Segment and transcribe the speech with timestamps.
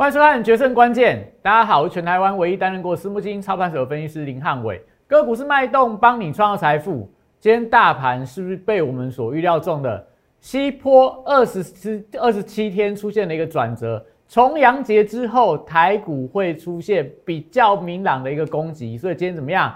[0.00, 1.18] 欢迎收看《决胜关键》。
[1.42, 4.82] 大家好，我是全台湾唯一担任过私募基金操盘手的分析师林汉伟。
[5.06, 7.06] 个股是脉动，帮你创造财富。
[7.38, 10.02] 今天大盘是不是被我们所预料中的
[10.40, 14.02] 西坡二十七二十七天出现了一个转折？
[14.26, 19.70] 重阳节之后，台股会出现比较明朗的一个攻击，所以今天怎么样？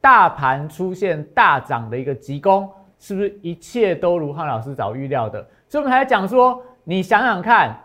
[0.00, 2.68] 大盘出现大涨的一个急攻，
[2.98, 5.40] 是不是一切都如汉老师早预料的？
[5.68, 7.78] 所以我们还讲说，你想想看，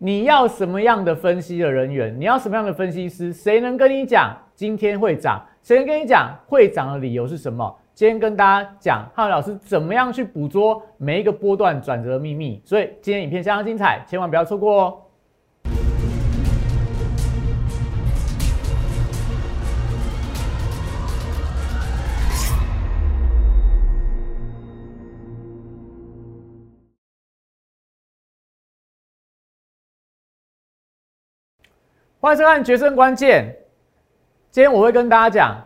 [0.00, 2.14] 你要什么样的分析的人员？
[2.18, 3.32] 你要什么样的分析师？
[3.32, 5.44] 谁能跟你讲今天会涨？
[5.60, 7.76] 谁能跟你讲会涨的理由是什么？
[7.94, 12.62] 今天跟大家讲汉老师怎么样去捕捉每一个波段转折的秘密。
[12.64, 14.98] 所以今天影片相当精彩，千万不要错过哦！
[32.20, 33.44] 欢迎收看《决胜关键》。
[34.50, 35.56] 今天我会跟大家讲，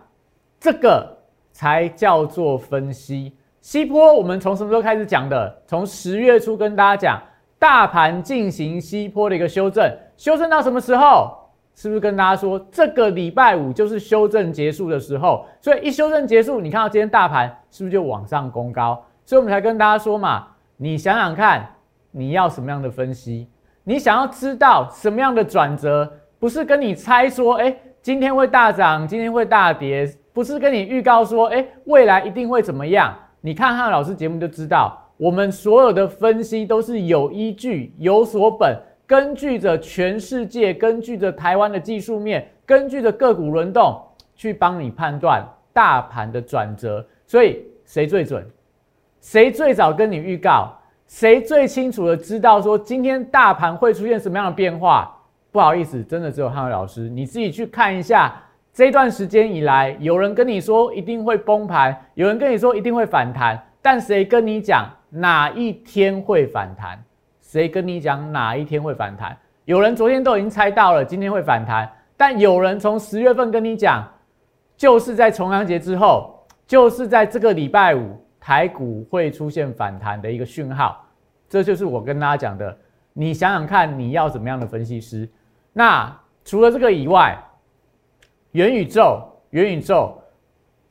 [0.61, 1.17] 这个
[1.51, 3.35] 才叫做分析。
[3.63, 5.63] 西坡，我们从什么时候开始讲的？
[5.67, 7.23] 从十月初跟大家讲，
[7.59, 11.35] 大盘进行西坡的一个修正，修正到什么时候？
[11.75, 15.47] 是不是跟大家说，这个礼拜五就是修正结束的时候？
[15.59, 19.03] 所以一修正结束，你看到今天大盘是不是就往上攻高？
[19.25, 21.77] 所以我们才跟大家说嘛，你想想看，
[22.11, 23.49] 你要什么样的分析？
[23.85, 26.13] 你想要知道什么样的转折？
[26.43, 33.17] 不是跟你猜说，哎，今天会大涨，今天会大跌，不是跟你预告说，哎，未来一定会怎么样？
[33.43, 38.77] 你看汉老师节目就知道，我们所有的分析都是有依据、有所本，
[39.07, 44.03] 根据着全世界，根据着台湾的技术面，根据着个股轮动，
[44.35, 47.07] 去帮你判断大盘的转折。
[47.25, 48.45] 所以谁最准？
[49.21, 50.77] 谁最早跟你预告？
[51.07, 55.17] 谁最清楚的知道说今天大盘会出现什么样的变化？
[55.53, 58.35] 不好意思，真的只有汉伟老师，你自己去看一下
[58.73, 66.99] 这段时间以来，有人跟你说一定会崩盘，有人跟你说一定会反弹，但谁跟你讲哪一天会反弹？
[67.43, 69.37] 谁跟你讲哪一天会反弹？
[69.67, 74.09] 有人昨天都已经猜到了今天会反弹，但有人从十月份跟你讲，
[74.75, 81.07] 就是在重阳节之后，就是在这个礼拜五，台股会出现反弹的一个讯号。
[81.47, 82.75] 这就是我跟大家讲的，
[83.13, 85.29] 你想想看，你要怎么样的分析师？
[85.73, 87.39] 那除了这个以外，
[88.53, 90.19] 元宇宙，元宇宙，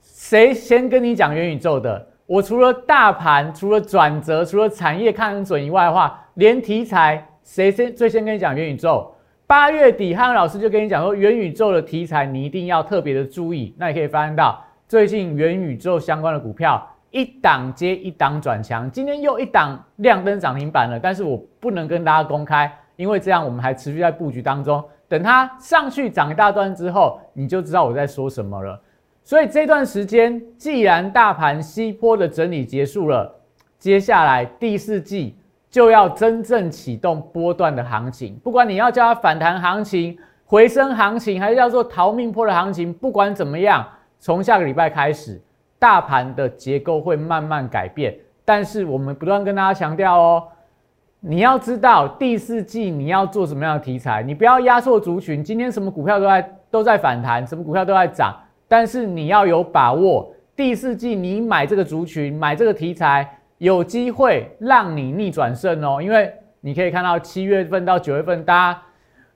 [0.02, 2.08] 谁先跟你讲元宇宙的？
[2.26, 9.14] 我除了大盘，除了转折，除了产业看很准以外的话，连题材，谁先最先跟你讲元宇宙？
[9.46, 13.76] 八月底，汉老师就跟你讲说，元宇宙的题材你一定要特别的注意。
[13.78, 22.72] 那你可以发现到，最近元宇宙相关的股票一档接一档转强，今天又一档亮灯涨停板了，但是我不能跟大家公开。
[23.02, 24.84] 因为这样，我们还持续在布局当中。
[25.08, 28.80] 等它上去涨一大段之后，你就知道我在说什么了。
[29.24, 33.36] 所以这段时间，既然大盘西坡的整理结束了，
[33.80, 35.36] 接下来第四季
[35.70, 38.40] 就要真正启动波段的行情。
[38.44, 43.84] 不管你要叫它反弹行情、回升行情，还是叫做逃命坡的行情，不管怎么样，
[44.20, 45.42] 从下个礼拜开始，
[45.80, 48.16] 大盘的结构会慢慢改变。
[48.46, 50.44] 但是我们不断跟大家强调哦。
[51.24, 55.44] 你要知道第四季你要做什么样的题材，你不要压错族群。
[55.44, 58.36] 今天什么股票都在都在反弹，什么股票都在涨，
[58.68, 66.02] 但是你要有把握，第四季你买这个族群，买这个题材，有机会让你逆转胜哦。
[66.02, 68.82] 因为你可以看到七月份到九月份，大家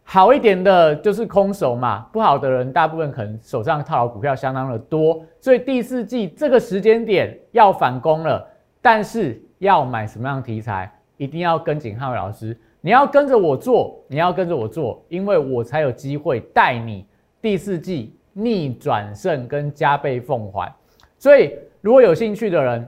[0.02, 8.44] 好一点的就是空手嘛，不好的人大部分可能手上套牢股票相当的多，所以第四季这个时间点要反攻了，
[8.82, 10.92] 但是要买什么样的题材？
[11.18, 17.06] 一定要跟紧汉伟老师，你要跟着我做，你要跟着我做，因为我才有机会带你
[17.42, 20.74] 第四季逆转胜跟加倍奉还。
[21.18, 22.88] 所以如果有兴趣的人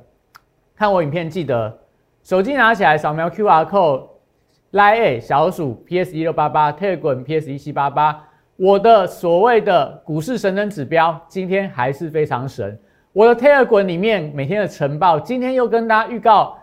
[0.75, 1.75] 看我影片，记得
[2.23, 7.51] 手机拿起来扫描 Q R code，Line 小鼠 PS 一六八八 t e l g r a m P S
[7.51, 8.23] 一七八八。
[8.57, 12.78] 我的所谓的股市神人指标，今天还是非常神。
[13.13, 16.56] 我的 Telegram 里面每天的晨报，今天又跟大家预告。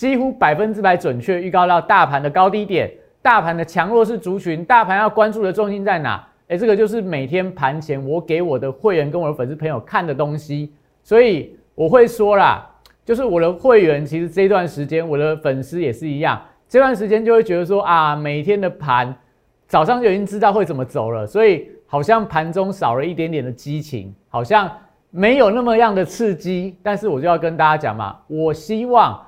[0.00, 6.26] 几乎百分之百准确预告到大盘的高低点，大盘的强弱势族群，大盘要关注的重心在哪？
[6.48, 10.72] 诶，这个就是每天盘前我给我的会员跟我的粉丝朋友看的东西。
[11.02, 12.66] 所以我会说啦，
[13.04, 19.14] 就是我的会员其实这段时间，我的粉丝也是一样，这段时间就会觉得说啊，每天的盘
[19.66, 24.66] 早上就已经知道会怎么走了，所以好像盘中少了一点点的激情，好像
[25.10, 26.78] 没有那么样的刺激。
[26.82, 29.20] 但是我就要跟大家讲嘛，我希望。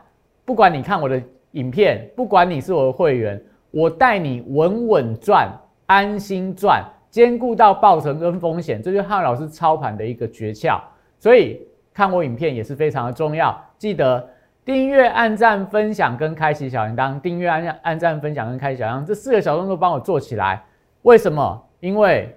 [0.53, 1.19] 不管你看我的
[1.53, 5.51] 影片，不管你是我的会员，我带你稳稳赚，
[5.87, 10.79] 安心赚，兼顾到报酬跟风险，这就是汉老师操盘的一个诀窍。
[11.19, 11.59] 所以
[11.95, 14.29] 看我影片也是非常的重要，记得
[14.63, 17.19] 订阅、按赞、分享跟开启小铃铛。
[17.19, 20.63] 订阅、按按赞、分享跟开启小铃铛这四个小动作帮我做起来。
[21.01, 21.67] 为什么？
[21.81, 22.31] 因为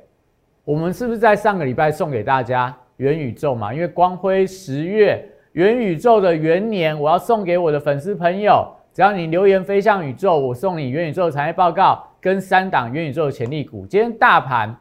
[0.63, 3.73] 我们是不是在上个礼拜送给大家元宇宙嘛？
[3.73, 8.67] 因为光辉十月元宇宙的元年，我要送给我的粉丝朋友。
[8.93, 13.85] 只要你留言飞向宇宙，我送你元宇宙的产业报告跟三档元宇宙的潜力股。
[13.85, 14.75] 今天大盘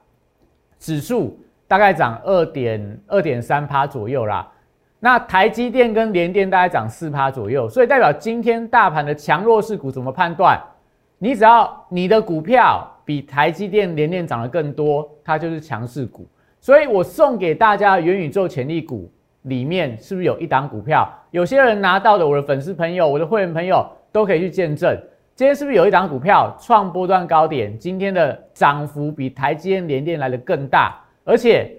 [0.80, 1.38] 指数
[1.68, 4.50] 大概涨二点二点三趴左右啦，
[4.98, 10.60] 那台积电跟联电大概涨四趴左右，所以代表今天大盘的强弱势股怎么判断？
[11.18, 16.26] 你只要你的股票比台积电、联电涨得更多，它就是强势股。
[16.60, 19.08] 所以我送给大家元宇宙潜力股
[19.44, 21.10] 里面是不是有一档股票？
[21.30, 23.82] 有些人拿到的，我的粉丝朋友、我的会员朋友。
[24.14, 24.96] 都可以去见证，
[25.34, 27.76] 今天是不是有一档股票创波段高点？
[27.76, 31.76] 今天的涨幅比台积电、联电来的更大，而且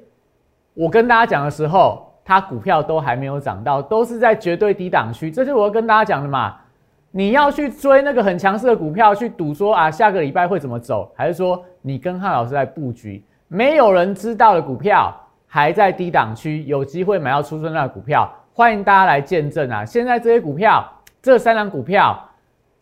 [0.73, 5.31] 我跟大家讲的时候，它股票都还没有涨到，都是在绝对低档区。
[5.31, 6.57] 这是我要跟大家讲的嘛？
[7.11, 11.09] 你要去追那个很强势的股票，去赌说啊，下个礼拜会怎么走？
[11.15, 13.23] 还是说你跟汉老师在布局？
[13.47, 15.15] 没有人知道的股票
[15.55, 19.85] 还在低档区，有机会买到出生的股票，欢迎大家来见证啊！
[19.85, 20.85] 现在这些股票。
[21.21, 22.29] 这三档股票，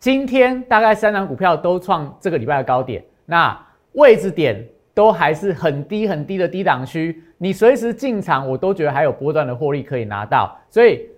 [0.00, 3.56] 今天大概三档股票都创这个礼拜的高点，那
[3.92, 4.60] 位置点
[4.92, 10.58] 都还是很低很低的低档区，你随时进场，我都觉得还有波段的获利可以拿到。
[10.68, 11.08] 所以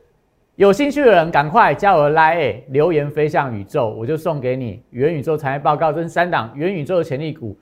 [0.56, 7.58] 有兴趣的人，赶快加我的 line，留言飞向宇宙，我就送给你元宇宙产业报告跟三档元宇宙的潜力股。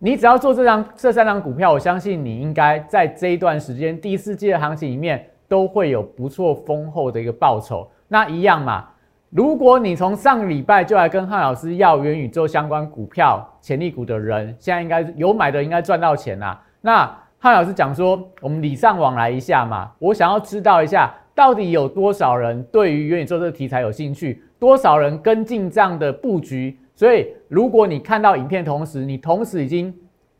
[0.00, 7.90] 你只要做这张这三张股票，我相信你应该在这一段时间第四季的行情里面，都会有不错丰厚的一个报酬。
[8.06, 8.86] 那一样嘛，
[9.30, 16.62] 如果你从上个礼拜就来跟汉老师要元宇宙相关股票潜力股的人，现在应该有买的，应该赚到钱啦。
[16.80, 26.78] 那汉老师讲说，我们礼尚往来一下嘛，我想要知道一下，到底有多少人对于元宇宙这个题材有兴趣，多少人跟进这样的布局。
[26.98, 29.94] 所以，如果你看到影片同时，你同时已经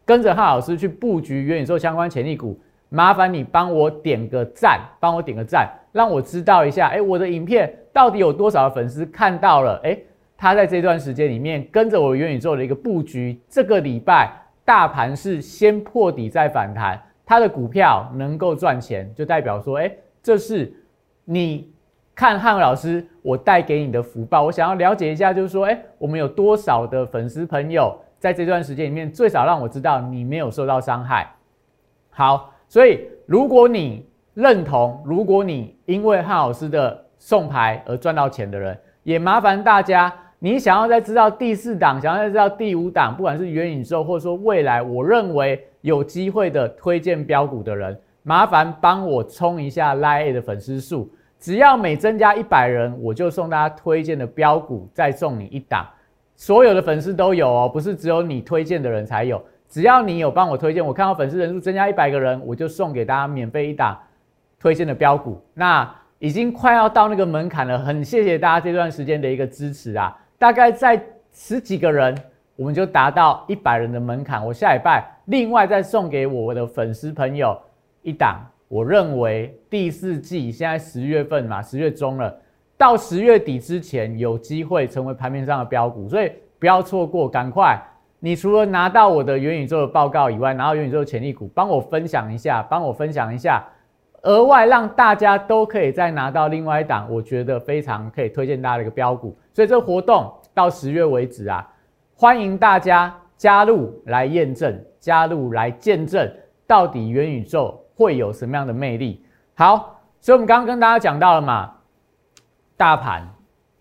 [0.05, 2.59] 跟着汉老师去布局元宇宙相关潜力股。
[2.89, 9.81] 麻烦你帮我点个赞，帮我点个赞，让我知道一下，哎，我的影片到底有多少粉丝看到了？
[9.85, 9.97] 哎，
[10.37, 14.33] 他在这段时间里面跟着我元宇宙的一个布局，这个礼拜
[14.65, 19.93] 大盘是先破底再反弹，他的股票能够赚钱，就代表说，哎，
[20.25, 20.73] 这是
[21.25, 21.71] 你
[22.19, 24.43] 看汉老师我带给你的福报。
[24.43, 31.33] 我想要了解一下，就是说，哎，我们有多少的粉丝朋友在这段时间里面，最少让我知道你没有受到伤害。
[32.11, 32.53] 好。
[32.71, 34.05] 所以，如果你
[34.35, 55.87] 认同，如果你因为汉老师的送牌而赚到钱的人，也麻烦大家，你想要再知道第四档，想要再知道第五档，不管是元宇宙，或者说未来，我认为有机会的推荐标股的人，麻烦帮我冲一下 Line 的粉丝数，只要每增加一百人，我就送大家推荐的标股，再送你一档，
[56.35, 59.43] 所有的粉丝都有哦，不是只有你推荐的人才有。
[59.69, 63.97] 只要你有帮我推荐，我看到粉丝人数增加一百个人，我就送给大家免费一档
[64.59, 65.41] 推荐的标股。
[65.55, 65.89] 那
[66.19, 70.17] 已经快要到那个门槛了，很谢谢大家这段时间的一个支持啊！
[70.39, 71.01] 大概在
[71.33, 72.17] 十几个人，
[72.57, 74.45] 我们就达到一百人的门槛。
[74.45, 77.57] 我下礼拜另外再送给我的粉丝朋友
[78.03, 82.39] 一档，我认为第四季现在十月份嘛，十月中了，
[82.77, 87.83] 到十月底之前有机会成为盘面上的标股，所以不要错过，赶快。
[88.21, 93.65] 你除了拿到我的元宇宙的报告以外，拿到元宇宙的潜力股，帮我分享一下，帮我分享一下，
[94.23, 99.35] 额外让大家都可以再拿到另外一档，我觉得非常可以推荐大家的一个标股。
[99.55, 101.67] 所以这个活动到十月为止啊，
[102.15, 106.29] 欢迎大家加入来验证，加入来见证
[106.67, 109.25] 到底元宇宙会有什么样的魅力。
[109.57, 111.75] 好，所以我们刚刚跟大家讲到了嘛，
[112.77, 113.29] 大盘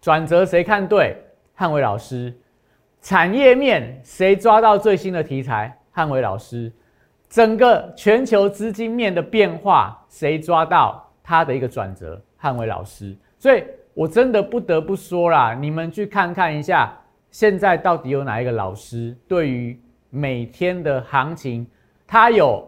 [0.02, 1.16] 转折谁看对？
[1.54, 2.36] 汉伟老师。
[3.00, 5.80] 产业面谁抓到最新的题材？
[5.92, 6.74] 汉伟老师，
[7.30, 12.20] 整个全球资金面的变化谁抓到它的一个转折？
[12.36, 16.92] 汉伟老师，所以我真的不得不说啦，你们去看看一下，
[17.30, 21.66] 现在到底有哪一个老师对于每天的行情，
[22.06, 22.68] 他有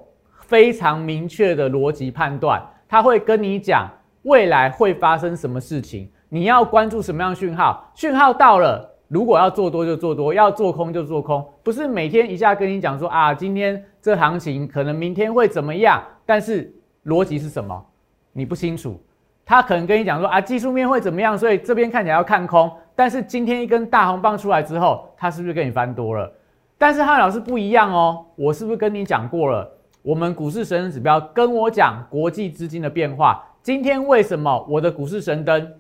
[0.50, 3.88] 非常明确的逻辑判断，他会跟你讲
[4.24, 8.90] 未来会发生什么事情，你要关注什么样讯号，讯号到了。
[9.10, 16.02] 如果要做多就做多，要做空就做空，不是每天一下跟你讲说啊，今天这行情可能明天会怎么样？
[16.26, 16.74] 但是
[17.06, 17.86] 逻辑是什么？
[18.34, 19.00] 你不清楚。
[19.46, 21.38] 他可能跟你讲说啊，技术面会怎么样？
[21.38, 22.72] 所以这边看起来要看空。
[22.96, 26.32] 但是今天一根大红棒出来之后，他是不是跟你翻多了？
[26.76, 29.79] 但是汉老师不一样哦，我是不是跟你讲过了？
[30.02, 33.46] 我们股市神灯指标跟我讲国际资金的变化。
[33.62, 35.74] 今天为什么我的股市神灯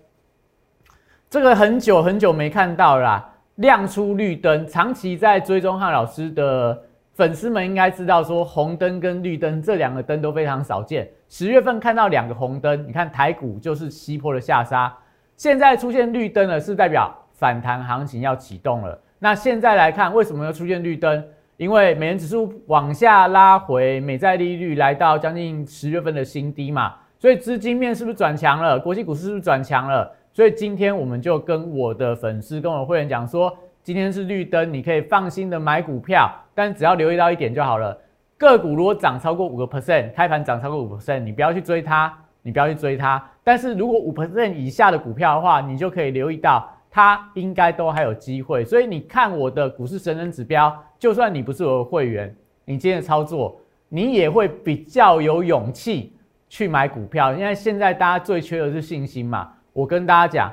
[1.29, 4.67] 这个很久很久没看到啦，亮出绿灯？
[4.67, 6.77] 长期在追踪汉老师的
[7.13, 11.09] 粉丝们应该知道，说红灯跟绿灯这两个灯都非常少见。
[11.29, 14.93] 十月份看到两个红灯，你看台股就是西坡的下杀。
[15.37, 18.99] 现在出现绿灯了，是代表反弹行情要启动了。
[19.19, 21.23] 那现在来看，为什么要出现绿灯？
[21.59, 28.79] 因为美元指数往下拉回，美债利率来到将近十月份的新低嘛，所以资金面是不是转强了？
[28.79, 30.09] 国际股市是不是转强了？
[30.31, 37.97] 所以今天我们就跟我的粉丝、跟我的会员讲说，今天是绿灯，你可以放心的买股票，但只要留意到一点就好了。
[38.37, 43.21] 个股如果涨超过五个 percent，开盘涨超过五 percent，你不要去追它，你不要去追它。
[43.43, 46.73] 但是如果五 percent 以下的股票的话，你就可以留意到。
[46.91, 56.13] 它应该都还有机会，所以你看我的股市神人指标，就算你不是我的会员，你今天的操作，你也会比较有勇气
[56.49, 57.33] 去买股票。
[57.33, 59.53] 因为现在大家最缺的是信心嘛。
[59.71, 60.51] 我跟大家讲，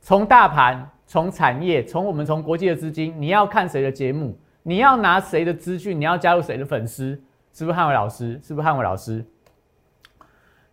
[0.00, 7.20] 从大盘、从产业、从我们从国际的资金，你要看谁的节目，你要拿谁的资讯，你要加入谁的粉丝，
[7.52, 8.40] 是不是汉伟老师？
[8.42, 9.24] 是不是汉伟老师？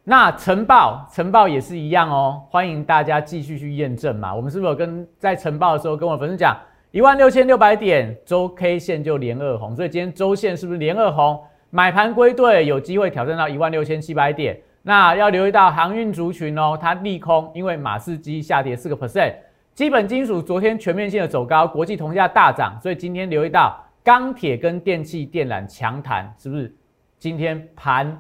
[0.10, 4.34] 那晨报，晨报也是一样哦，欢迎大家继续去验证嘛。
[4.34, 6.58] 我们是不是有跟在晨报的时候跟我粉丝讲，
[6.92, 11.38] 一万六千六百点周 K 线就连二红，所以今天周线是不是连二红？
[11.72, 14.58] 买盘归队，有机会挑战到一万六千七百点。
[14.82, 19.34] 那要留意到航运族群哦，它利空，因为马士基下跌四个 percent，
[19.74, 26.74] 基本金属昨天全面性的走高，国际铜价大涨，所以今天留意到钢铁跟电器电缆强弹，是不是？
[27.20, 28.18] 今天盘。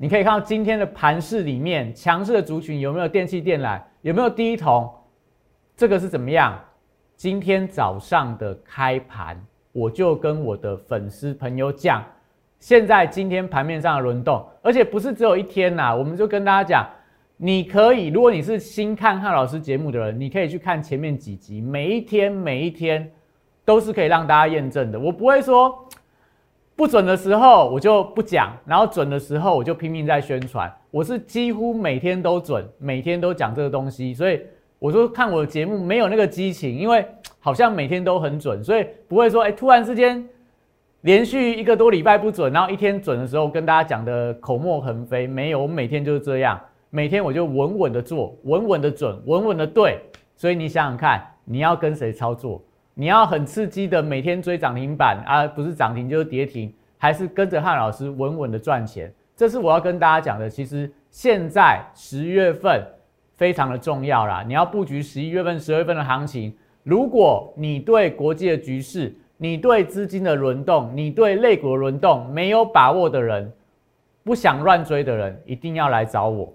[0.00, 4.88] 你可以看到今天的盘市里面，强势的族群有没有电器电缆，有没有第一桶？
[5.76, 6.56] 这个是怎么样？
[7.16, 9.36] 今天早上的开盘，
[9.72, 12.04] 我就跟我的粉丝朋友讲，
[12.60, 16.88] 现在今天盘面上的轮动，而且不是只有一天呐，我们就跟大家讲，
[17.36, 23.10] 你可以，如果你是新看汉老师节目的人，你可以去看前面几集，每一天每一天
[23.64, 25.88] 都是可以让大家验证的，我不会说。
[26.78, 30.72] 不准的时候我就不讲，然后准的时候我就拼命在宣传。
[30.92, 34.40] 我是几乎每天都准，每天都讲这个东西，所以
[34.78, 37.04] 我说看我的节目没有那个激情，因为
[37.40, 40.24] 好像每天都很准，所以不会说哎突然之间
[41.00, 45.26] 连续一个多礼拜不准，然后一天准的时候跟大家讲的口沫横飞。
[45.26, 49.98] 没有，我每天就是这样，每天我就稳稳的做，稳稳的准，稳稳的对。
[50.36, 52.62] 所以你想想看，你要跟谁操作？
[53.00, 59.08] 你要很刺激的每天追涨停板啊，不是涨停就是跌停，还是跟着汉老师稳稳的赚钱？
[59.36, 60.50] 这是我要跟大家讲的。
[60.50, 62.84] 其实现在十月份
[63.36, 66.52] 非常的重要啦，你要布局十一月份、十二月份的行情。
[66.82, 73.52] 如果你对国际的局势、你对资金的轮动、你对类股轮动没有把握的人，
[74.24, 76.52] 不想乱追的人，一定要来找我。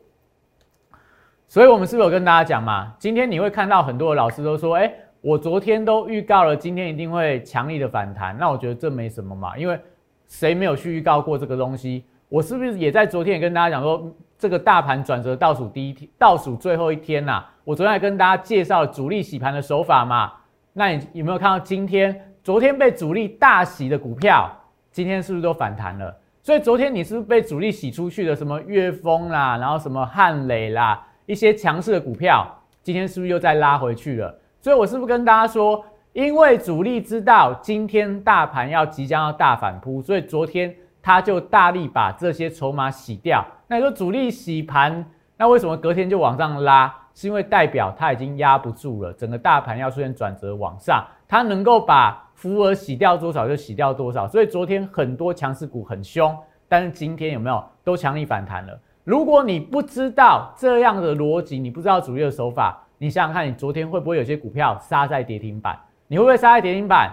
[1.47, 2.93] 所以，我们是不是有跟大家讲嘛？
[2.99, 4.93] 今天你会看到很多的老师都说，哎。
[5.23, 8.37] 我昨天都预告了，今天一定会强力的反弹。
[8.37, 9.79] 那我觉得这没什么嘛，因为
[10.27, 12.03] 谁没有去预告过这个东西？
[12.27, 17.41] 我是不是也在昨天也跟大家讲说，这个大盘转折倒数第一天，倒数最后一天呐？
[17.63, 20.33] 我昨天还跟大家介绍主力洗盘的手法嘛？
[20.73, 22.29] 那你有没有看到今天？
[22.43, 24.51] 昨天被主力大洗的股票，
[24.91, 26.13] 今天是不是都反弹了？
[26.41, 28.35] 所以昨天你是不是被主力洗出去的？
[28.35, 32.45] 什么岳峰啦，然后什么汉磊啦，一些强势的股票，
[32.81, 34.37] 今天是不是又再拉回去了？
[34.63, 43.45] 所以，我是不是跟大家说，因为主力知道今天大盘要即将要大反扑，所以昨天他就大力把这些筹码洗掉。
[43.67, 45.05] 那你说主力洗盘，
[45.35, 46.95] 那为什么隔天就往上拉？
[47.13, 54.25] 是因为代表它已经压不住了，整个大盘要出现转折往上，它能够把浮额洗掉多少就洗掉多少。
[54.25, 56.33] 所以昨天很多强势股很凶，
[56.69, 58.79] 但是今天有没有都强力反弹了？
[59.03, 62.79] 如果你不知道这样的逻辑，你不知道主力的手法。
[63.03, 65.77] 你想想看，你昨天会不会有些股票杀在跌停板？
[66.07, 67.11] 你会不会杀在跌停板？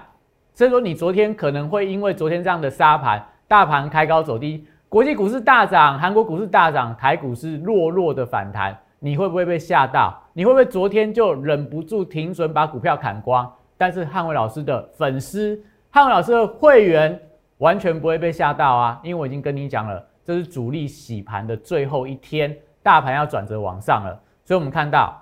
[0.54, 10.16] 所以说，你昨天可能会因为昨天这样的杀盘，大盘开高走低，国际股市大涨，韩国股市大涨，台股是弱弱的反弹，你会不会被吓到？
[10.32, 13.52] 你会不会昨天就忍不住停损，把股票砍光？
[13.76, 17.20] 但是汉伟老师的粉丝，汉伟老师的会员
[17.58, 25.20] 完全不会被吓到啊，因为我已经跟你讲了，这是主力洗盘的最后一天，大盘要转折往上了，所以我们看到。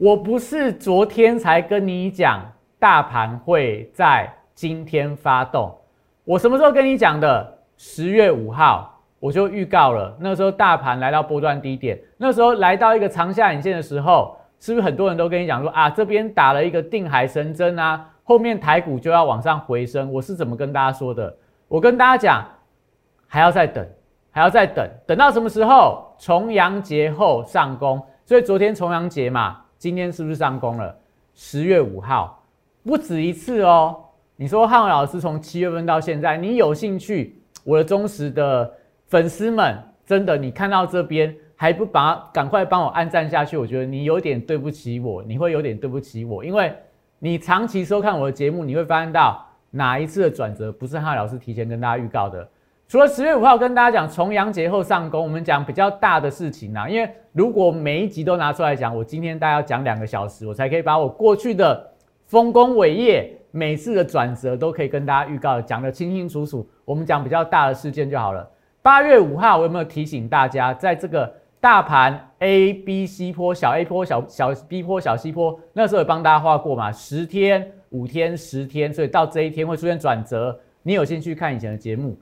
[0.00, 2.40] 我不是昨天才跟你讲
[2.78, 5.76] 大盘会在今天发动，
[6.24, 7.58] 我什么时候跟你讲的？
[7.76, 20.10] 十月五号我就预告了，那时候大盘来到波段低点，那时候来到一个长下影线的时候，是不是很多人都跟你讲说啊，这边打了一个定海神针啊，后面台股就要往上回升。
[20.10, 21.36] 我是怎么跟大家说的？
[21.68, 22.46] 我跟大家讲，
[23.26, 23.86] 还要再等，
[24.30, 26.06] 还要再等，等到什么时候？
[26.18, 28.02] 重阳节后上攻。
[28.24, 30.94] 所以昨天重阳节嘛，今天是不是上攻了？
[31.34, 32.44] 十月五号，
[32.84, 33.96] 不止一次哦。
[34.36, 37.42] 你说汉伟老师从七月份到现在，你有兴趣？
[37.64, 38.70] 我的忠实的
[39.06, 43.56] 粉丝们，真的，你看到这边还不把赶快帮我按赞下去？
[43.56, 46.70] 我觉得你有点对不起我，你会有点对不起我，因为
[47.18, 52.46] 你长期收看我的节目，你会发现到哪一次的转折不是汉老师提前跟大家预告的。
[52.90, 61.88] 除了十月五号跟大家讲重阳节后上攻，我们讲比较大的事情啊，因为如果每一集都拿出来讲，我今天大概要讲两个小时，我才可以把我过去的
[62.26, 66.68] 丰功伟业、每次的转折都可以跟大家预告讲得清清楚楚。
[66.84, 68.44] 我们讲比较大的事件就好了。
[68.82, 76.90] 八月五号，我有没有提醒大家，在这个大盘 A、B、C 坡、小 A 坡、小小 B 坡、小 C 坡，那时候有帮大家画过嘛？
[76.90, 80.58] 十天、五天、十天，所以到这一天会出现转折。
[80.82, 82.18] 你有兴趣看以前的节目？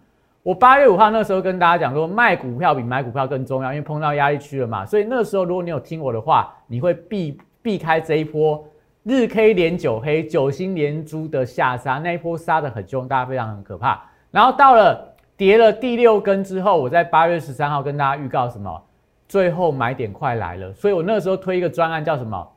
[0.48, 4.86] 我八月五号那时候跟大家讲说，卖股票比买股票更重要，因为碰到压力区了嘛。
[4.86, 8.66] 所以那时候如果你有听我的话，你会避避开这一波
[9.02, 14.02] 日 K 连九黑、九星连珠的下杀，那一波杀的很凶，大家非常很可怕。
[14.30, 18.82] 然后到了跌了第六根之后，我在八月十三号跟大家预告什么？
[19.28, 22.50] 最后买点快来了，所以我那时候推一个专案叫什么？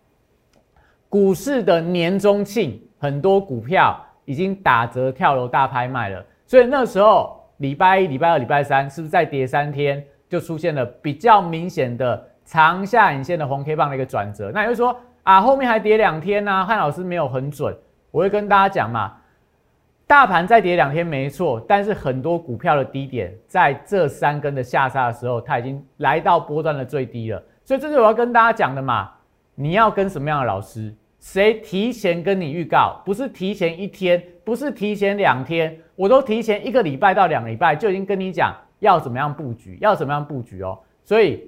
[1.10, 7.41] 股市的年终庆，很多股票已经打折跳楼大拍卖了，所以那时候。
[7.62, 14.52] 礼拜一、礼拜二、礼拜三，是不是再跌三天就出现了比较明显的长下影线的红 K 棒的一个转折？
[14.52, 16.66] 那也就是说啊，后面还跌两天呢？
[16.66, 17.74] 汉老师没有很准，
[18.10, 19.14] 我会跟大家讲嘛，
[20.08, 27.42] 大盘再跌两天没错，但是很多股票的低点在这三根的下杀的时候，它已经来到波段的最低了。
[27.64, 29.12] 所以这是我要跟大家讲的嘛，
[29.54, 30.92] 你要跟什么样的老师？
[31.20, 33.00] 谁提前跟你预告？
[33.06, 40.80] 不是提前一天，不是提前两天，我都提前一个礼拜到两个礼拜就已经跟你讲要怎么样布局，要怎么样布局哦。
[41.04, 41.48] 所以，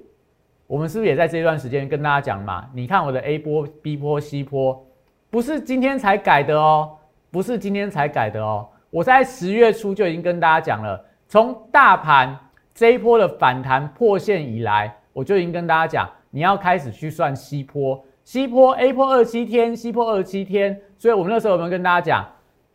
[0.68, 2.64] 我们是不是也在这段时间跟大家讲嘛？
[2.72, 4.86] 你看我的 A 波、B 波、C 波，
[5.28, 6.96] 不是今天才改的哦，
[7.32, 8.68] 不是今天才改的哦。
[8.90, 12.38] 我在十月初就已经跟大家讲了，从大盘
[12.72, 18.00] 这一波的反弹破线以来，我就已经跟大家讲，你要开始去算 C 波。
[18.22, 22.24] 西坡 A 坡二七天，西坡二七天，所以我们那时候有没有跟大家讲，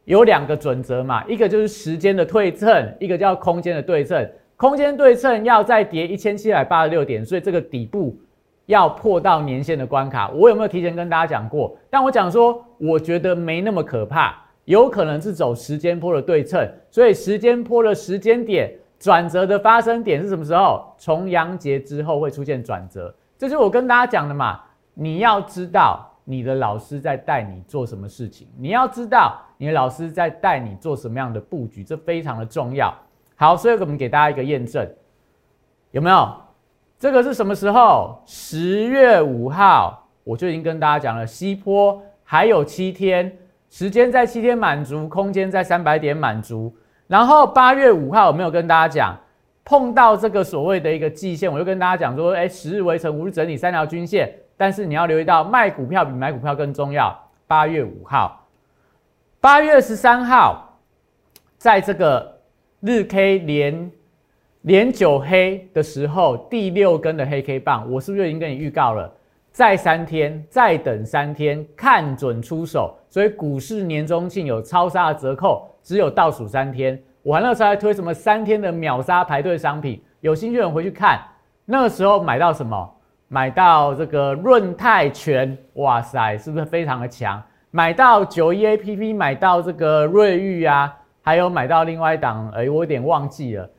[0.05, 4.27] 有两个准则嘛，一个就是时间的对称，一个叫空间的对称。
[4.55, 8.17] 空间对称要再跌一千七百八十六点，所以这个底部
[8.65, 10.29] 要破到年线的关卡。
[10.31, 11.77] 我有没有提前跟大家讲过？
[11.89, 14.35] 但我讲说，我觉得没那么可怕，
[14.65, 20.93] 有可能是走时间坡的对称，所以时间坡的时间点转折的发生点是什么时候？
[20.97, 24.59] 重阳节之后会出现转折，这是我跟大家讲的嘛。
[24.93, 32.93] 你要知道你的老师在带你做什么事情，你要知道你的老师在带你做什么样的布局，这非常的重要。
[33.35, 34.87] 好，所以我们给大家一个验证，
[35.89, 36.31] 有没有？
[36.99, 38.21] 这个是什么时候？
[38.27, 43.35] 十月五号，我就已经跟大家讲了，西坡还有七天
[43.71, 46.71] 时间，在七天满足，空间在三百点满足。
[47.07, 49.17] 然后八月五号，我没有跟大家讲，
[49.65, 54.31] 碰到这个所谓的一个季线，我就跟大家讲说，哎，十日围城，五日整理，三条均线。
[54.59, 57.17] 但是你要留意到，卖股票比买股票更重要。
[57.47, 58.45] 八月五号、
[59.39, 60.77] 八月十三号，
[61.57, 62.41] 在这个
[62.81, 63.91] 日 K 连
[64.63, 69.09] 连九黑的时候，第六根的黑 K 棒，我是不是就已经跟你预告了？
[69.53, 72.93] 再三天，再等三天，看准出手。
[73.09, 77.01] 所以股市年中庆有超杀的折扣，只有倒数三天。
[77.21, 81.21] 我那时候还推什么三天的秒杀排队商品，有兴趣的人回去看，
[81.63, 82.93] 那个时候买到什么？
[83.31, 87.41] 买到这个润泰全，哇塞，是不是非常的强？
[87.69, 93.69] 买到九一 A P P，买到这个瑞昱啊，还有买到另外一档，哎，我有点忘记了，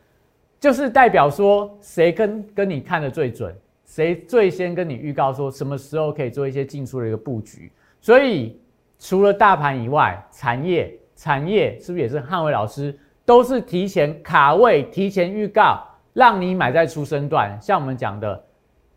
[0.60, 3.52] 就是代表说谁跟跟你看的最准，
[3.84, 7.72] 谁最先跟你预告说什么时候可以做一些进出的一个布局。
[8.00, 8.56] 所以
[9.00, 17.60] 除了大盘以外，产业产业是不是也是汉伟老师都是提前卡位、提前预告，让你买在出生段？
[17.60, 18.40] 像我们讲的。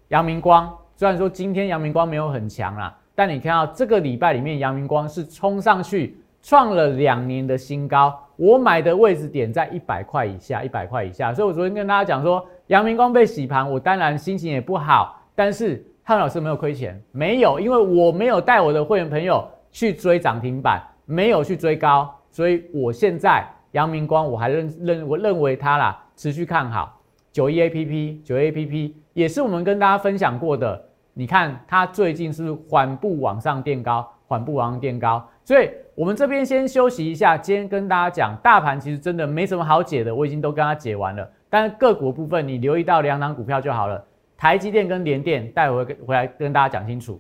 [0.10, 8.18] 阳明光虽然说今天阳明光没有很强啦，但你看到这个礼拜里面，阳明光是冲上去创了两年的新高。
[8.36, 11.34] 我买的位置点在一百块以下，一百块以下。
[11.34, 15.20] 所以我昨天跟大家讲说，阳明光被洗盘，我当然心情也不好。
[15.36, 27.00] 但是汉老师没有亏钱，没有，因为我没有带我的会员朋友去追涨停板，没有去追高，所以我现在阳明光我还认认我认为它啦持续看好。
[27.34, 30.82] 九一 A P P，九 A P P 也是我们跟大家分享过的。
[31.16, 34.46] 你看它最近是缓步往上垫高，缓。
[34.46, 35.28] 步往上垫高。
[35.44, 41.28] 所以我们这边先休息一下，今天跟大家讲，大盘其实真的没什么好解的，我已经都跟他解完了。
[41.50, 44.04] 但是个股部分，你留意到两档股票就好了，
[44.38, 47.20] 台积电跟联电，待会回来跟大家讲清楚。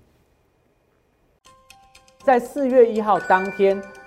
[2.23, 3.81] 在四月一号当天。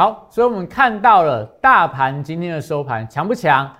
[0.00, 3.70] 好，所以我们看到了大盘今天的收盘强不强？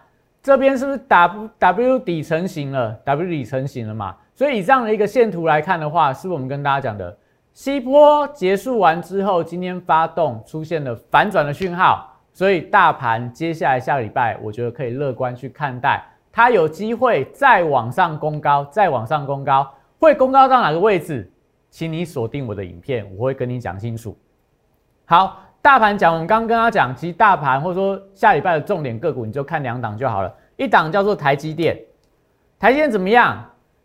[0.43, 4.15] 这边是不是 W W 底成型了？W 底成型了嘛？
[4.35, 7.17] 所以以这样的一个线图来看的话，是不是我们跟大家讲的
[7.55, 19.67] 西坡结束完之后，今天发动出现了反转的讯号，所以大盘接下来下个礼拜，我觉得可以乐观去看待，它有机会再往上攻高，再往上攻高，
[19.99, 21.33] 会攻高到哪个位置？
[21.71, 24.15] 请你锁定我的影片，我会跟你讲清楚。
[25.07, 25.47] 好。
[25.63, 30.35] 大盘讲，我们刚刚跟他讲，其实大盘或者说下礼拜的重点个股，你就看两档就好了。
[30.57, 31.79] 一档叫做台积电，
[32.59, 33.45] 台积电怎么样？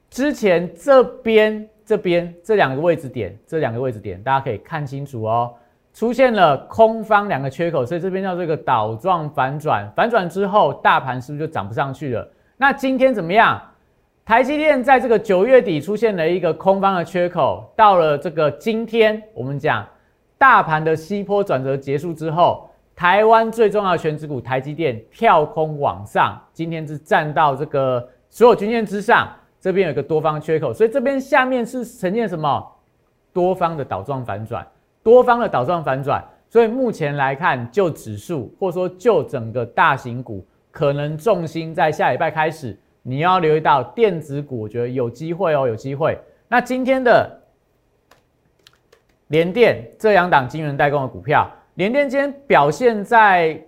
[0.09, 5.53] 之前这边、这边这两个位置点，这两个位置点，大家可以看清楚哦，
[5.93, 9.91] 出现了空方两个缺口，所以这边叫做一个倒状反转。
[9.93, 12.25] 反转之后，大盘是不是就涨不上去了？
[12.55, 13.61] 那今天怎么样？
[14.23, 19.85] 台积电在这个九月底出现了一个空方的缺口，到了这个今天，我们讲。
[20.38, 32.63] 大盘的西坡转折结束之后，台湾最重要的全指股台积电跳空往上，今天是站到这个所有均线之上，这边有一个多方缺口，所以这边下面是呈现什么
[33.34, 34.65] 多方的倒状反转，
[35.02, 46.19] 多方的倒状反转，所以目前来看，就指数或者说就整个大型股，可能重心在下礼拜开始，你要留意到电子股，我觉得有机会哦，有机会。
[46.48, 47.41] 那今天的。
[49.27, 53.59] 联电这两档晶圆代工的股票，联电今天表现在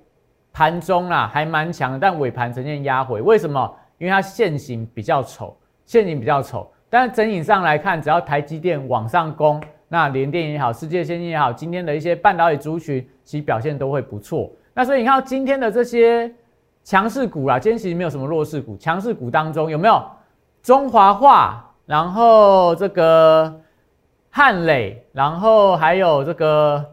[0.53, 3.21] 盘中啦，还蛮强，但尾盘呈现压回。
[3.21, 3.75] 为什么？
[3.97, 6.71] 因为它线型比较丑，线型比较丑。
[6.89, 14.51] 但是整体上来看，只要台积电往上攻，那联电也好，世界先进也好，今天的一些半导体族群其实表现都会不错。
[14.75, 16.31] 那所以你看今天的这些
[16.83, 20.03] 强势股啦，今天其实没有什么弱势股，强势股当中有没有
[20.61, 21.73] 中华化？
[21.87, 23.59] 然后这个。
[24.37, 26.85] 汉磊，然后还有这个，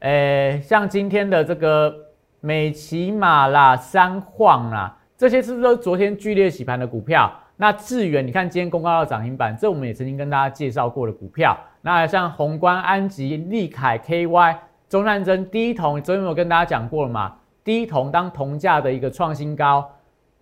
[0.00, 1.94] 诶，像今天的这个
[2.40, 7.32] 美骑马啦、三晃啦，这些是不是都昨天剧烈洗盘的股票？
[7.54, 11.56] 那智远，你看今天公告到涨停板，这我们也曾经跟大家介绍过的股票。
[11.82, 14.56] 那像宏观、安吉、利凯、KY、
[14.88, 17.32] 中战争、第一铜，昨天有跟大家讲过了嘛？
[17.62, 19.88] 第一铜当铜价的一个创新高，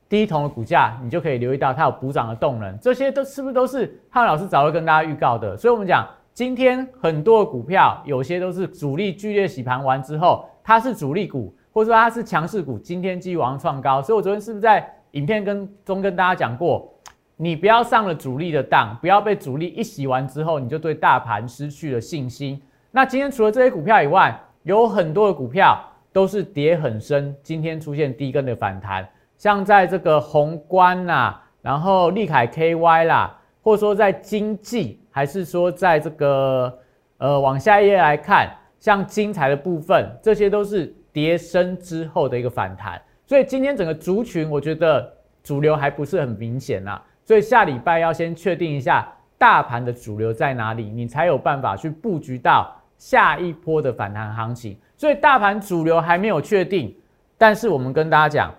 [0.09, 5.55] 第一铜的股价你就可以留意到它有补涨的动能，这些都是不是都是汉老师早就跟大家预告的？
[5.55, 6.09] 所以我们讲。
[6.33, 14.01] 今天很多股票，有些都是主力剧烈洗盘完之后，它是主力股，或者说它是强势股，今天继续往上创高。
[14.01, 16.91] 所以我昨天是不是在影片跟中跟大家讲过，
[17.37, 22.63] 你不要上了主力的当，不要被主力一洗完之后，你就对大盘失去了信心。
[22.91, 25.79] 那今天除了这些股票以外，有很多的股票
[26.13, 35.00] 都是跌很深，今天出现低根的反弹，像在这个宏观啦，然后利凯 KY 啦，或者说在经济。
[35.11, 36.79] 还是说，在这个
[37.19, 43.01] 呃往下一页来看，像精彩的部分，这些都是跌升之后的一个反弹。
[43.27, 47.01] 所以今天整个族群，我觉得主流还不是很明显呐。
[47.25, 49.07] 所以下礼拜要先确定一下
[49.39, 54.77] 大盘的主流在哪里，你才有办法去布局到下一波的反弹行情。
[54.97, 56.93] 所以大盘主流还没有确定，
[57.39, 58.55] 但是我们跟大家讲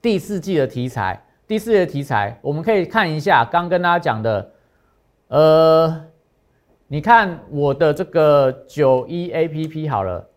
[0.00, 4.51] 第四季的题材，第四季的题材，我们可以看一下刚跟大家讲的，
[5.32, 6.04] 呃，
[6.88, 10.28] 你看我的这个九一 A P P 好了，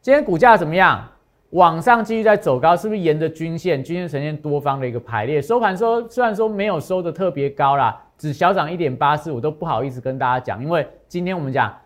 [0.00, 1.04] 今天股价怎么样？
[1.50, 3.82] 往上继续在走高，是不是沿着均线？
[3.82, 5.42] 均线呈现多方的一个排列。
[5.42, 11.76] 收盘说虽然说没有收的特别高啦，只小涨一点八四，我都不好意思跟大家讲，因为今天我们讲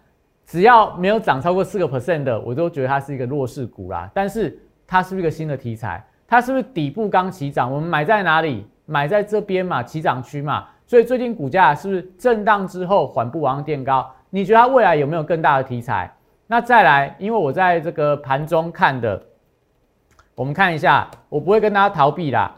[0.44, 4.10] 只要没有涨超过四个 percent 的，我都觉得它是一个弱势股啦。
[4.12, 6.04] 但是它是不是一个新的题材？
[6.28, 7.72] 它是不是底部刚起涨？
[7.72, 8.66] 我们买在哪里？
[8.84, 10.68] 买在这边嘛，起涨区嘛。
[10.92, 14.06] 所以最近股价是不是震荡之后缓步往上垫高？
[14.28, 16.14] 你觉得它未来有没有更大的题材？
[16.46, 19.18] 那再来，因为我在这个盘中看的。
[20.34, 22.54] 我们看一下，我不会跟大家逃避啦。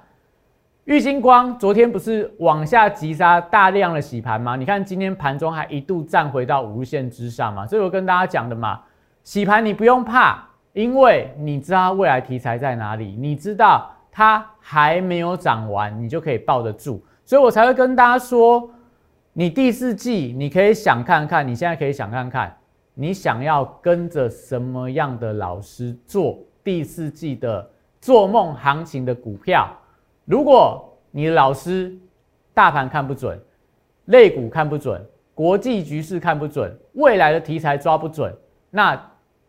[0.86, 4.56] 玉金光昨天不是往下急杀大量的洗盘吗？
[4.56, 8.80] 你看今天盘中还一度站回到五日线之上嘛，所以我跟大家讲的嘛，
[9.22, 10.42] 洗盘你不用怕，
[10.72, 18.70] 因为你知道未来题材在哪里，你知道它还没有涨完，你就可以抱得住，所以我才会跟大家说，
[19.32, 22.56] 你第四季你可以想看看，你现在可以想看看，
[22.94, 26.38] 你想要跟着什么样的老师做。
[26.62, 29.68] 第四季的做梦行情的股票，
[30.24, 31.94] 如果你的老师
[32.54, 33.38] 大盘看不准，
[34.06, 34.98] 类股看不准，
[35.34, 38.34] 国际局势看不准，未来的题材抓不准，
[38.70, 38.98] 那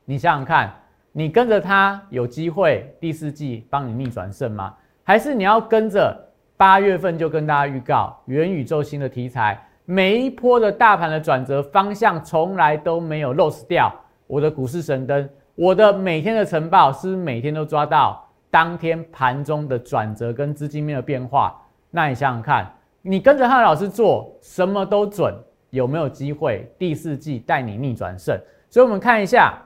[0.04, 0.74] 你想想看，
[1.14, 4.76] 你跟着他有机会第四季帮你逆转胜吗？
[5.02, 6.18] 还是你要跟着
[6.58, 13.94] 八月份就跟大家预告元宇宙新的题材，每一波的大盘的转折方向从来都没有 lose 掉，
[14.26, 15.30] 我的股市神灯。
[15.56, 21.62] 我的每天的晨报是每天都抓到当天盘中的转折跟资金面的变化。
[21.92, 22.70] 那你想想看，
[23.02, 25.34] 你跟着汉老师做什么都准，
[25.70, 28.38] 有没有机会第四季带你逆转胜？
[28.70, 29.62] 所以，我们看一下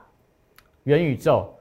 [0.84, 1.52] 元宇宙。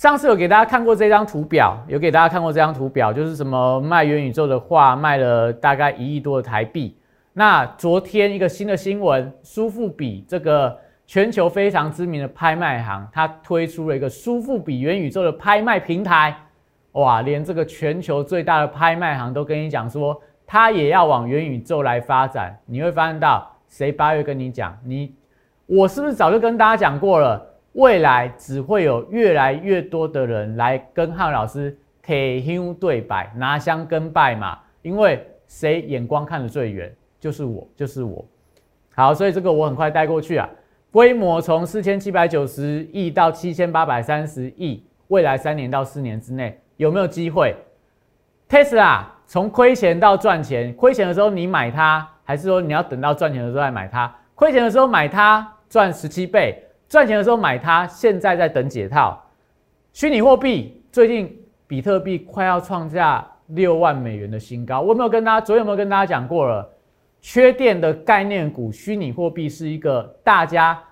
[0.00, 6.96] 上次有给大家看过这张图表，有给大家看过这张图表，就是什么卖元宇宙的画卖了大概一亿多的台币。
[7.34, 10.74] 那昨天一个新的新闻，苏富比这个。
[11.06, 16.34] 全球非常知名的拍卖行，它推出了一个苏富比元宇宙的拍卖平台，
[16.92, 22.56] 哇，连这个全球最大的拍卖行都跟你讲说，它也要往元宇宙来发展。
[22.64, 25.12] 你会发现到，谁八月跟你讲，你
[25.66, 27.44] 我是不是早就跟大家讲过了？
[27.72, 38.24] 未来只会有越来越多的人来跟汉老师铁胸对白，拿香跟拜嘛，因为谁眼光看得最远，就是我，就是我。
[38.94, 40.48] 好，所以这个我很快带过去啊。
[40.90, 47.54] 规模从四千七百九十亿到七千八百三十亿，未来三年到四年之内有没有机会
[48.48, 54.12] ？Tesla 从亏钱到赚钱，亏钱的时候你买它，还是说你要等到赚钱的时候再买它？
[54.34, 59.24] 亏钱的时候买它赚十七倍，赚钱的时候买它，现在在等解套。
[59.92, 66.68] 虚拟货币最近比特币快要创下六万美元的新高，我有没有跟大家昨天有没有跟大家讲过了？
[67.20, 70.82] 缺电的概念股，虚拟货币是一个大家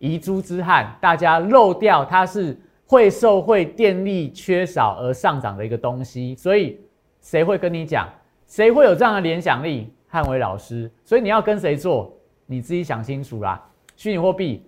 [0.00, 6.80] 遗珠之憾，大家漏掉它是会受会电力缺少而上涨的一个东西，所以
[7.20, 8.08] 谁会跟你讲？
[8.48, 9.88] 谁会有这样的联想力？
[10.08, 12.12] 汉伟老师，所以你要跟谁做？
[12.44, 13.64] 你自己想清楚啦。
[13.94, 14.66] 虚拟货币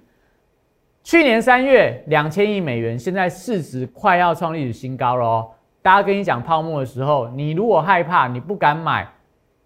[1.06, 5.48] 去年三月两千亿美元，现在市值快要创历史新高了。
[5.80, 9.08] 大家跟你讲泡沫的时候，你如果害怕，你不敢买，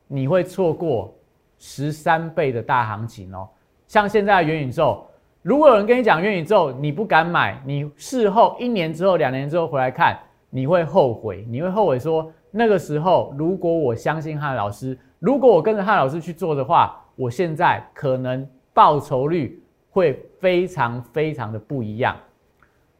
[0.06, 1.14] 你会错过。
[1.56, 3.48] 十三倍的大行情哦，
[3.86, 5.02] 像现在的元宇宙，
[5.40, 10.18] 如果有人跟你讲元宇宙，你不敢买，你事后一年之后、两年之后回来看，
[10.50, 19.59] 你会后悔，你会后悔说那个时候如果我相信汉老师，如果我跟着汉老师去做的话，我现在可能报酬率
[19.90, 22.16] 会非常非常的不一样。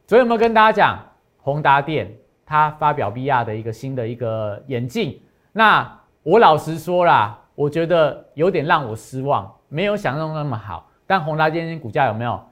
[0.07, 0.99] 昨天有没有跟大家讲
[1.39, 2.13] 宏达电，
[2.45, 5.19] 它发表 VR 的一个新的一个眼镜？
[5.53, 7.39] 那我老实说啦。
[7.57, 10.89] 我觉得有点让我失望，没有想象中那么好。
[11.07, 12.43] 但宏达今天股价有没有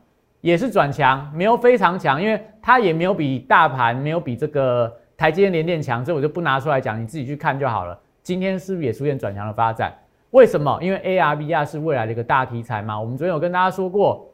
[0.43, 7.99] 也是转强，没有非常强，因为它也没有比大盘，没有比这个台积电联电强，所以我就不拿出来讲，你自己去看就好了。
[8.23, 9.97] 今天是不是也出现转强的发展？
[10.31, 10.79] 为什么？
[10.83, 13.01] 因为 AR VR 是未来的一个大题材嘛。
[13.01, 14.31] 我们昨天有跟大家说过，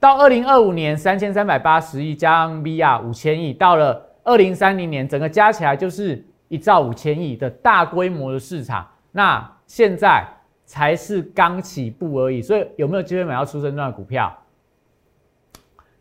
[0.00, 8.86] 到二零二五年三千三百八十亿加上 VR 五千亿，到了二零三零年整个加起来就是一兆五千亿的大规模的市场。
[9.12, 10.26] 那现在
[10.64, 14.36] 才是刚起步而已，所以有没有机会买到出生段的股票？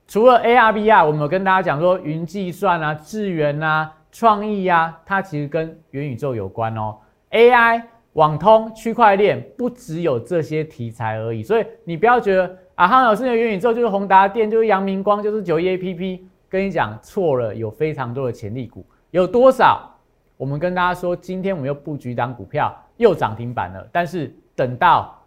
[0.07, 6.97] 除了 A R V R，，我们有跟大家讲说，云计算啊、智源啊、创意啊，它其实跟元宇宙有关哦。
[7.31, 16.27] AI、网通、区块链不只有这些题材而已，所以你不要觉得啊，汉老师的元宇宙就是宏达电，就是阳明光，就是九一 A P P。
[16.49, 19.89] 跟你讲错了，有非常多的潜力股，有多少？
[20.35, 23.87] 我们跟大家说，今天我们又布局档股票，又涨停板了。
[23.89, 25.17] 但是等到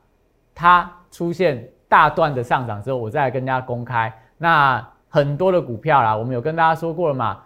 [0.55, 4.13] 它出现大段的上涨之后，我再来跟大家公开。
[4.37, 7.41] 那很多的股票啦，我们有跟大家说过了嘛，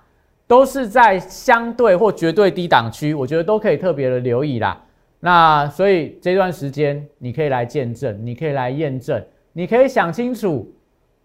[0.48, 4.76] 都是在相对或绝对低档区，我觉得都可以特别的留意啦。
[5.20, 10.72] 那所以这段时间你可以来见证，你可以来验证，你可以想清楚。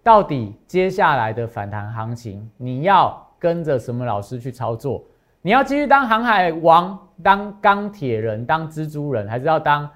[0.02, 5.02] 到底接下来的反弹行情，你要跟着什么老师去操作？
[5.42, 9.90] 你要继续当航海王、当钢铁人、当蜘蛛人，还是要当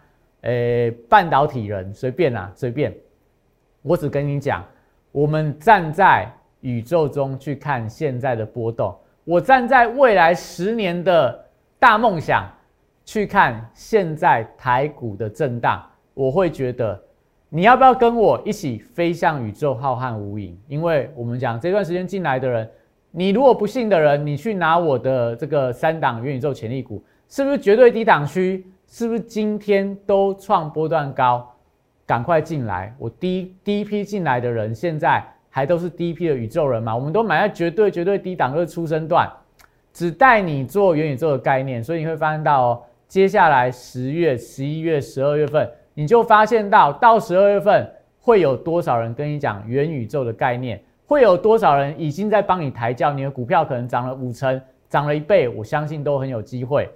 [0.43, 1.93] 呃半导体人？
[1.93, 2.95] 随便啊，随便。
[3.81, 4.63] 我只跟你讲，
[5.11, 6.25] 我们站在
[6.61, 11.45] 宇宙中去看现在的波动，我站在未来十年的
[11.79, 12.49] 大梦想
[13.07, 15.81] 去看现在台股的震荡，
[16.13, 17.01] 我会觉得。
[17.49, 20.53] 你要不要跟我一起飞向宇宙浩瀚无垠？
[20.67, 22.69] 因为我们讲这段时间进来的人，
[23.09, 28.67] 你如果不信的人，你去拿我的这个三档元宇宙潜力股，是不是绝对低档区？
[28.85, 31.49] 是不是今天都创波段高？
[32.05, 32.93] 赶快进来！
[32.99, 36.93] 我第一第一批进来的人，现在还都是第一批的宇宙人嘛？
[36.93, 39.25] 我们都买在绝对绝对低档，就是出生段，
[39.93, 45.69] 只带你做元宇宙的概念，所以你会发现到哦，接下来十月、十一月、十二月份。
[45.93, 47.89] 你就发现到，到十二月份
[48.19, 50.79] 会有多少人跟你讲元宇宙的概念？
[51.07, 53.13] 会有多少人已经在帮你抬轿？
[53.13, 56.87] 你的股票可能涨了五成，涨了一倍，我相信都很有机会。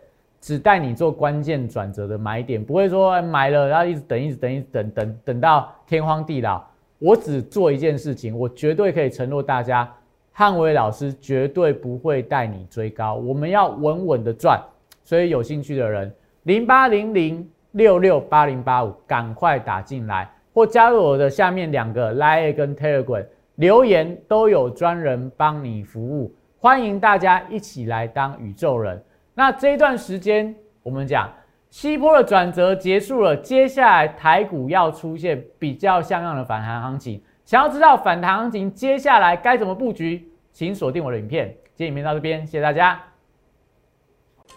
[0.41, 6.61] 只带你做关键转折的买点，不会说买了然后一直等，一直等，一直等等等到天荒地老。
[6.99, 9.91] 我只做一件事情，我绝对可以承诺大家，
[10.31, 14.61] 汉伟老师绝对不会带你追高，我们要稳稳的赚。
[15.03, 17.49] 所以有兴趣的人，零八零零。
[17.73, 26.35] 六六八零八五，赶快打进来，或加入我的下面两个 Line 跟 Telegram 留言，都有专人帮你服务。
[26.59, 29.01] 欢迎大家一起来当宇宙人。
[29.33, 31.31] 那这一段时间，我们讲
[31.69, 37.23] 西坡的转折结束了，接下来台股要出现比较像样的反弹行情。
[37.45, 41.47] 想要知道反弹行情接下来该怎么布局，请锁定我的影片。
[41.73, 43.10] 今天影片到这边，谢谢大家。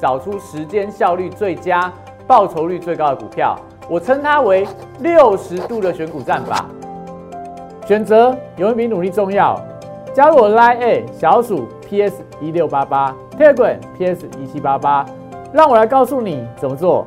[0.00, 1.92] 找出时间效率最佳。
[2.26, 3.54] 报酬率最高的股票，
[3.86, 4.66] 我称它为
[5.00, 6.64] 六十度的选股战法。
[7.86, 9.60] 选择永远比努力重要。
[10.14, 15.04] 加入我 Line A 小鼠 PS 一六八八，Telegram PS 一七八八，
[15.52, 17.04] 让我来告诉你怎么做。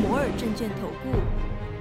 [0.00, 1.41] 摩尔证券投顾